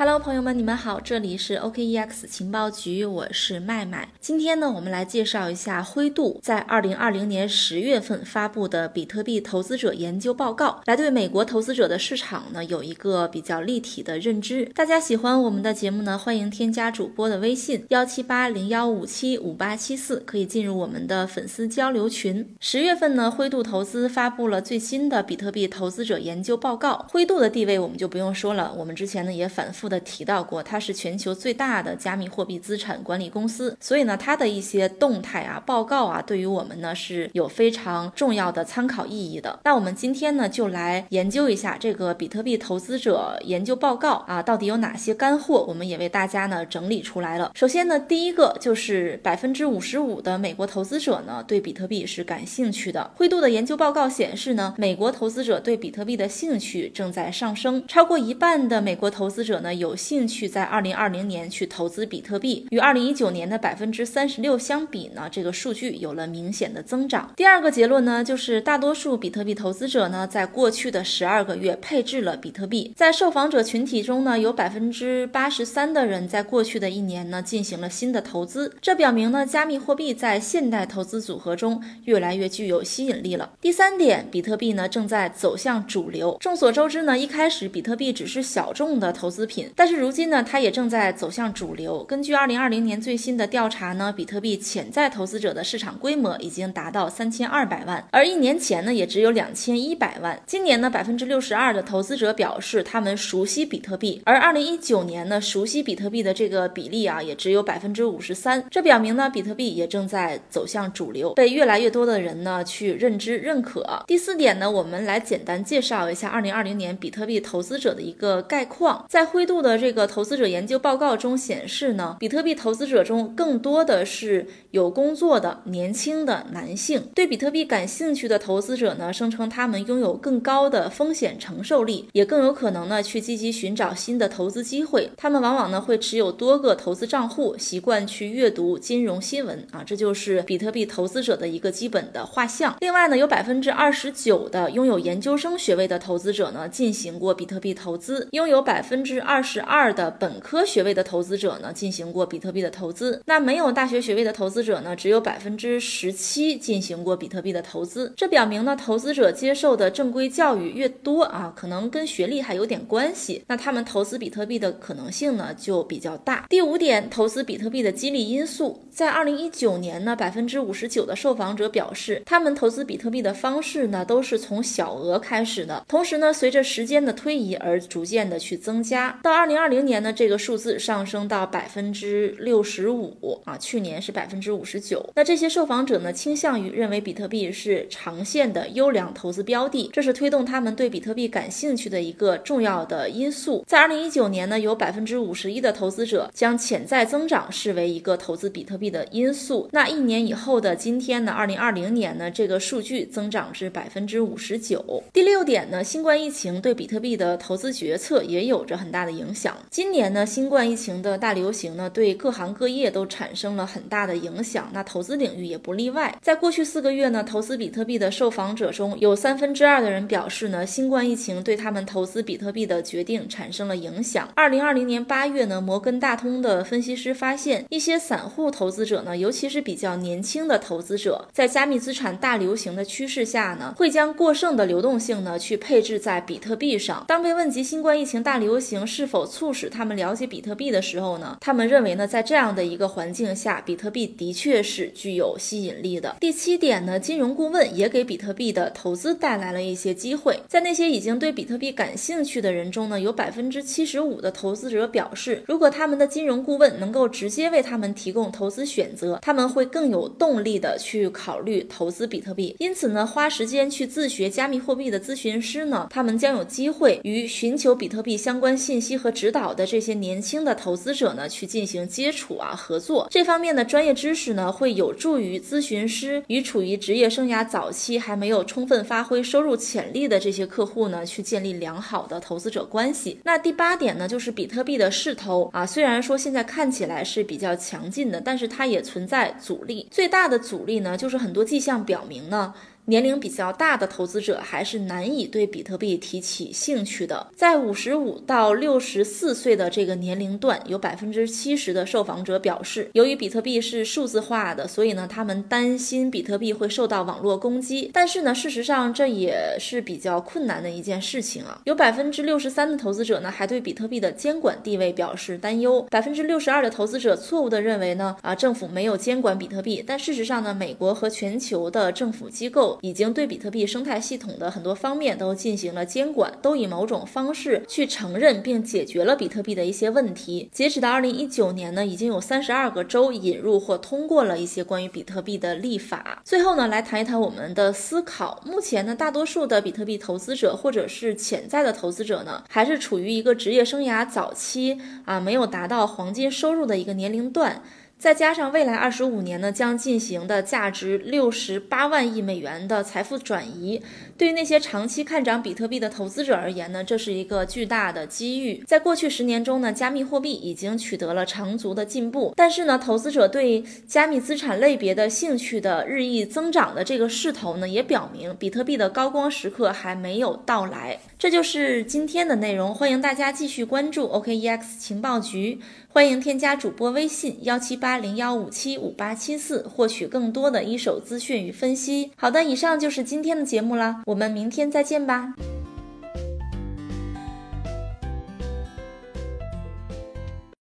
[0.00, 4.08] Hello，朋友们，你们好，这里是 OKEX 情报局，我是麦麦。
[4.18, 14.64] 今天呢，我们来介绍一下灰度在二零二零年十月份发布的比特币投资者研究报告，来对美国投资者的市场呢有一个比较立体的认知。
[14.74, 22.56] 大家喜欢我们的节目呢，欢迎添加主播的微信幺七八零幺五七五八七四，可以进入我们的粉丝交流群。
[22.58, 27.04] 十月份呢，灰度投资发布了最新的比特币投资者研究报告。
[27.10, 29.89] 灰度的地位我们就不用说了，我们之前呢也反复。
[29.90, 39.58] 的提到过，它是全球最大的加密货币资产管理公司，所以呢，它的一些动态啊、报告啊，对于我们呢是有非常重要的参考意义的。
[39.64, 45.64] 那我们今天呢，就来研究一下这个比特币投资者研究报告啊，到底有哪些干货？
[45.66, 47.50] 我们也为大家呢整理出来了。
[47.54, 53.10] 首先呢，第一个就是百分之五十五的美国投资者呢对比特币是感兴趣的。
[53.16, 59.74] 灰度的研究报告显示呢，美国投资者对比特币的兴趣正在上升，超过一半的美国投资者呢。
[59.80, 67.32] 有兴趣在二零二零年去投资比特币，与二零一九年的百分之三十六相比呢，这个数据有了明显的增长。
[67.34, 72.92] 第二个结论呢，就是大多数比特币投资者呢，在过去的十二个月配置了比特币。
[72.94, 78.76] 在受访者群体中呢，有百分之八十三的人在过去的一年呢，进行了新的投资。
[78.82, 83.50] 这表明呢，加密货币在现代投资组合中越来越具有吸引力了。
[83.62, 86.36] 第三点，比特币呢，正在走向主流。
[86.38, 89.59] 众所周知呢，一开始比特币只是小众的投资品。
[89.74, 92.04] 但是如今呢，它也正在走向主流。
[92.04, 100.40] 根据二零二零年最新的调查呢，比特币潜在投资者的市场规模已经达到三千二百万，而一年前呢，也只有两千一百万。
[100.46, 108.64] 今年呢，百分之六十二的投资者表示他们熟悉比特币，而二零一九年呢，熟悉比特币的这个比例啊，也只有百分之五十三。
[108.70, 114.04] 这表明呢，比特币也正在走向主流，被越来越多的人呢去认知认可。
[114.06, 119.60] 第四点呢，我们来简单介绍一下二零二零年比特币投资者的一个概况，在灰度。
[119.60, 127.10] 的这个投资者研究报告中显示呢，比特币投资者中更多的是有工作的年轻的男性。
[127.14, 135.10] 对比特币感兴趣的投资者呢，声称他们拥有更高的风险承受力，也更有可能呢去积极寻找新的投资机会。
[135.14, 142.74] 他们往往呢会持有多个投资账户，习惯去阅读金融新闻啊，这就是比特币投资者的一个基本的画像。
[142.80, 149.42] 另外呢，有百分之二十九的拥有研究生学位的投资者呢进行过比特币投资，拥有百分之二二。
[149.50, 153.20] 十二的本科学位的投资者呢，进行过比特币的投资。
[153.24, 158.12] 那没有大学学位的投资者呢，只有百分之十七进行过比特币的投资。
[158.16, 163.42] 这表明呢，投资者接受的正规教育越多啊，可能跟学历还有点关系。
[163.48, 166.46] 那他们投资比特币的可能性呢，就比较大。
[166.48, 175.84] 第五点，投资比特币的激励因素，在二零一九年呢，百分之五十九的受访者表示，他们投资比特币的方式呢，都是从小额开始的。
[175.88, 179.29] 同时呢，随着时间的推移而逐渐的去增加到。
[179.30, 185.08] 到二零二零年呢，这个数字上升到百分之六十五啊，去年是百分之五十九。
[185.14, 193.64] 那这些受访者呢，倾向于认为比特币是长线的优良投资标的，这是推动他们对比特币感兴趣的一个重要的因素。
[193.68, 199.68] 在二零一九年呢，有百分之五十一的投资者将潜在增长视为一个投资比特币的因素。
[199.70, 205.04] 那一年以后的今天呢，二零二零年呢，这个数据增长至百分之五十九。
[205.12, 209.19] 第六点呢，新冠疫情对比特币的投资决策也有着很大的影。
[209.20, 214.68] 影响今年呢，新冠疫情的大流行呢，对各行各业都产生了很大的影响。
[214.72, 216.16] 那投资领域也不例外。
[216.22, 224.28] 在过去四个月呢，投资比特币的受访者中有三分之二的人表示呢，新冠疫情对他们投资比特币的决定产生了影响。
[224.34, 237.04] 二零二零年八月呢，摩根大通的分析师发现，一些散户投资者呢，尤其是比较年轻的投资者，在加密资产大流行的趋势下呢，会将过剩的流动性呢，去配置在比特币上。
[237.06, 246.14] 当被问及新冠疫情大流行是否促使他们了解比特币的时候呢，他们认为呢，在这样的一个环境下，比特币的确是具有吸引力的。
[246.20, 250.38] 第七点呢，金融顾问也给比特币的投资带来了一些机会。
[250.46, 262.54] 在那些已经对比特币感兴趣的人中呢，有百分之七十五的投资者表示，如果他们的金融顾问能够直接为他们提供投资选择，他们会更有动力的去考虑投资比特币。
[262.58, 269.10] 因此呢，花时间去自学加密货币的咨询师呢，他们将有机会与寻求比特币相关信息和。
[269.20, 283.20] 指导的这些年轻的投资者呢，去进行接触啊合作，这方面的专业知识呢，会有助于咨询师与处于职业生涯早期还没有充分发挥收入潜力的这些客户呢，去建立良好的投资者关系。
[283.24, 289.86] 那第八点呢，就是比特币的势头啊，虽然说现在看起来是比较强劲的，但是它也存在阻力。
[289.90, 292.54] 最大的阻力呢，就是很多迹象表明呢。
[292.86, 297.28] 年龄比较大的投资者还是难以对比特币提起兴趣的。
[297.36, 307.90] 在五十五到六十四岁的这个年龄段，有百分之七十的受访者表示，由于比特币是数字化的，所以呢，他们担心比特币会受到网络攻击。
[307.92, 311.60] 但是呢，事实上这也是比较困难的一件事情啊。
[311.64, 315.86] 有百分之六十三的投资者呢，还对比特币的监管地位表示担忧。
[315.90, 319.84] 百分之六十二的投资者错误的认为呢，啊，政府没有监管比特币。
[319.86, 330.48] 但事实上呢，美国和全球的政府机构已经对比特币生态系统的很多方面都进行了监管，都以某种方式去承认并解决了比特币的一些问题。
[330.52, 336.22] 截止到二零一九年呢，已经有三十二个州引入或通过了一些关于比特币的立法。
[336.24, 338.42] 最后呢，来谈一谈我们的思考。
[338.44, 347.62] 目前呢，大多数的比特币投资者或者是潜在的投资者呢，还是处于一个职业生涯早期啊，没有达到黄金收入的一个年龄段。
[348.00, 353.82] 再加上未来二十五年呢将进行的价值六十八万亿美元的财富转移，
[354.16, 358.64] 对于那些长期看涨比特币的投资者而言呢，这是一个巨大的机遇。
[358.66, 370.98] 在过去十年中呢，加密货币已经取得了长足的进步，但是呢，投资者对加密资产类别的兴趣的日益增长的这个势头呢，也表明比特币的高光时刻还没有到来。
[371.18, 375.60] 这就是今天的内容，欢迎大家继续关注 OKEX 情报局。
[375.92, 382.12] 欢迎添加主播微信幺七八零幺五七五八七四，获取更多的一手资讯与分析。
[382.14, 385.34] 好的，以上就是今天的节目了，我们明天再见吧。